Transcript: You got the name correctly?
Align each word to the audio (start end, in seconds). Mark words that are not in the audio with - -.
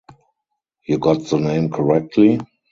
You 0.87 0.97
got 0.97 1.21
the 1.25 1.37
name 1.37 1.69
correctly? 1.69 2.39